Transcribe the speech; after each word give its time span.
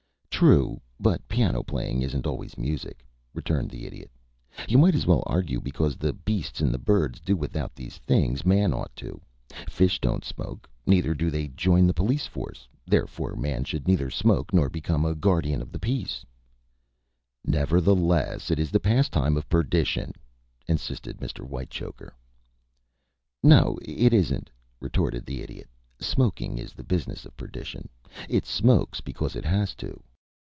"True; 0.43 0.81
but 0.99 1.21
piano 1.27 1.61
playing 1.61 2.01
isn't 2.01 2.25
always 2.25 2.57
music," 2.57 3.05
returned 3.31 3.69
the 3.69 3.85
Idiot. 3.85 4.09
"You 4.67 4.79
might 4.79 4.95
as 4.95 5.05
well 5.05 5.21
argue 5.27 5.61
because 5.61 5.95
the 5.97 6.13
beasts 6.13 6.61
and 6.61 6.73
the 6.73 6.79
birds 6.79 7.19
do 7.19 7.37
without 7.37 7.75
these 7.75 7.99
things 7.99 8.43
man 8.43 8.73
ought 8.73 8.95
to. 8.95 9.21
Fish 9.69 9.99
don't 9.99 10.25
smoke, 10.25 10.67
neither 10.87 11.13
do 11.13 11.29
they 11.29 11.49
join 11.49 11.85
the 11.85 11.93
police 11.93 12.25
force, 12.25 12.67
therefore 12.87 13.35
man 13.35 13.63
should 13.65 13.87
neither 13.87 14.09
smoke 14.09 14.51
nor 14.51 14.67
become 14.67 15.05
a 15.05 15.13
guardian 15.13 15.61
of 15.61 15.71
the 15.71 15.77
peace." 15.77 16.25
[Illustration: 17.45 17.67
"PIANO 17.67 17.67
PLAYING 17.67 17.67
ISN'T 17.67 17.87
ALWAYS 17.89 17.99
MUSIC"] 18.07 18.25
"Nevertheless 18.25 18.51
it 18.51 18.59
is 18.59 18.73
a 18.73 18.79
pastime 18.79 19.37
of 19.37 19.47
perdition," 19.47 20.11
insisted 20.67 21.17
Mr. 21.19 21.45
Whitechoker. 21.47 22.15
"No, 23.43 23.77
it 23.83 24.11
isn't," 24.11 24.49
retorted 24.79 25.27
the 25.27 25.43
Idiot. 25.43 25.69
"Smoking 25.99 26.57
is 26.57 26.73
the 26.73 26.83
business 26.83 27.27
of 27.27 27.37
perdition. 27.37 27.87
It 28.27 28.47
smokes 28.47 29.01
because 29.01 29.35
it 29.35 29.45
has 29.45 29.75
to." 29.75 30.01